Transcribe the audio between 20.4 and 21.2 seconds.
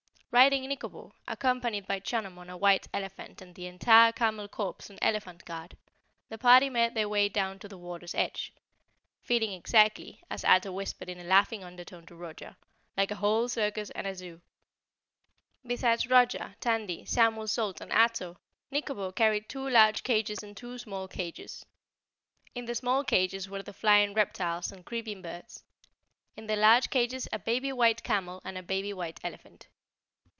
and two small